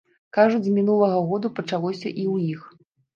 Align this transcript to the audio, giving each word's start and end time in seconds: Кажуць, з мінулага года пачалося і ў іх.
Кажуць, 0.35 0.61
з 0.67 0.71
мінулага 0.77 1.19
года 1.31 1.51
пачалося 1.59 2.09
і 2.09 2.23
ў 2.31 2.49
іх. 2.55 2.61